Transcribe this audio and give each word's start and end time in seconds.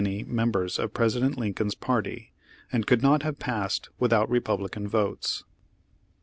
Page 0.01 0.05
Forty 0.05 0.19
six 0.21 0.31
members 0.35 0.79
of 0.79 0.93
President 0.95 1.37
Lincoln's 1.37 1.75
party, 1.75 2.33
and 2.71 2.87
could 2.87 3.03
not 3.03 3.21
have 3.21 3.37
passed 3.37 3.89
without 3.99 4.31
Republican 4.31 4.87
votes. 4.87 5.43